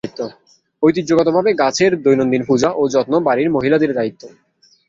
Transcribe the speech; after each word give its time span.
ঐতিহ্যগতভাবে, 0.83 1.49
গাছের 1.53 1.91
দৈনন্দিন 2.01 2.43
পূজা 2.45 2.69
ও 2.71 2.83
যত্ন 2.89 3.13
বাড়ির 3.19 3.49
মহিলাদের 3.49 3.91
দায়িত্ব। 3.93 4.23